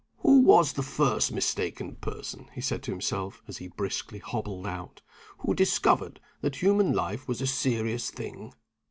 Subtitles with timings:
[0.21, 5.03] "Who was the first mistaken person," he said to himself, as he briskly hobbled out,
[5.37, 8.51] "who discovered that human life was a serious thing?